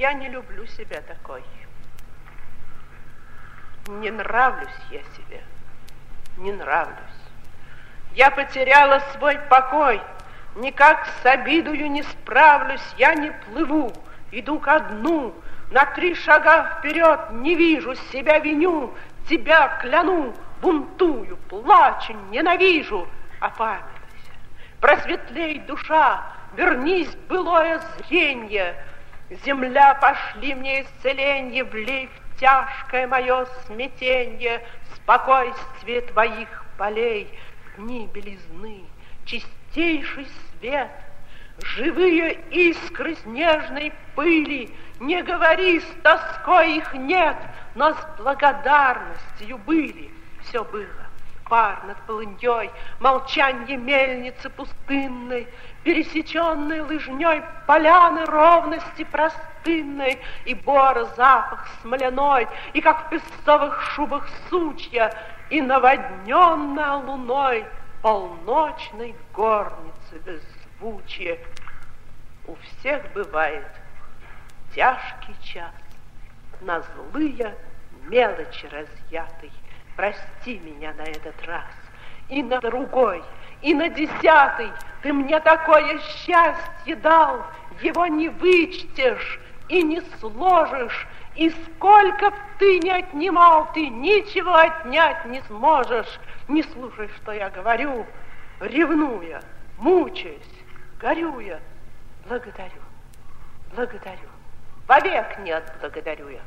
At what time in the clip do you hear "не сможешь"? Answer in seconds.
95.26-96.18